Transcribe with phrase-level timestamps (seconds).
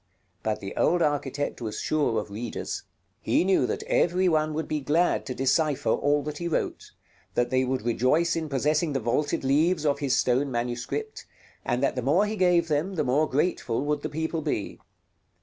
[0.41, 2.81] But the old architect was sure of readers.
[3.21, 6.89] He knew that every one would be glad to decipher all that he wrote;
[7.35, 11.27] that they would rejoice in possessing the vaulted leaves of his stone manuscript;
[11.63, 14.79] and that the more he gave them, the more grateful would the people be.